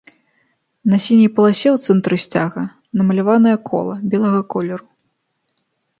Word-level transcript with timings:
На 0.93 0.97
сіняй 1.03 1.29
паласе 1.35 1.69
ў 1.75 1.91
цэнтры 1.91 2.15
сцяга 2.25 2.63
намаляванае 3.03 3.57
кола 3.69 3.95
белага 4.15 4.41
колеру. 4.55 4.87